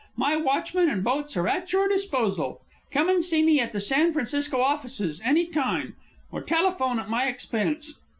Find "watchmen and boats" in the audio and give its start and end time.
0.35-1.37